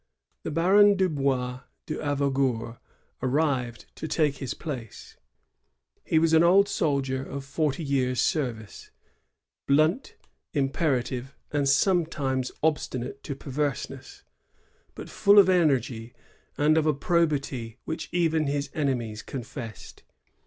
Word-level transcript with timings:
The 0.41 0.49
Baron 0.49 0.95
Dubois 0.97 1.59
d'Avaugour 1.85 2.79
arrived 3.21 3.85
to 3.97 4.07
take 4.07 4.37
his 4.37 4.55
place. 4.55 5.15
He 6.03 6.17
was 6.17 6.33
an 6.33 6.41
old 6.41 6.67
soldier 6.67 7.21
of 7.23 7.45
forty 7.45 7.83
years' 7.83 8.19
service,^ 8.19 8.89
blunt, 9.67 10.15
imperative, 10.55 11.35
and 11.51 11.69
sometimes 11.69 12.51
obstinate 12.63 13.21
to 13.21 13.35
per 13.35 13.51
verseness, 13.51 14.23
but 14.95 15.07
full 15.07 15.37
of 15.37 15.49
energy, 15.49 16.15
and 16.57 16.79
of 16.79 16.87
a 16.87 16.95
probity 16.95 17.77
which 17.85 18.09
even 18.11 18.47
his 18.47 18.71
enemies 18.73 19.21
confessed. 19.21 20.01